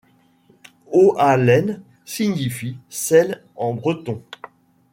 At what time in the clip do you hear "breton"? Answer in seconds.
3.75-4.23